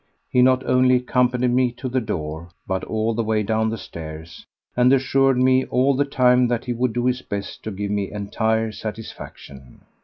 [0.31, 4.47] He not only accompanied me to the door, but all the way down the stairs,
[4.75, 8.11] and assured me all the time that he would do his best to give me
[8.11, 9.81] entire satisfaction.